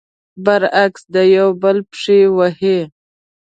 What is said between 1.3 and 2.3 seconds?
يو بل پښې